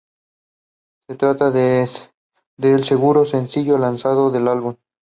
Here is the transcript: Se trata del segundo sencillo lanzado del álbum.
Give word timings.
Se 1.07 1.15
trata 1.15 1.51
del 1.51 2.83
segundo 2.85 3.23
sencillo 3.23 3.77
lanzado 3.77 4.31
del 4.31 4.47
álbum. 4.47 4.75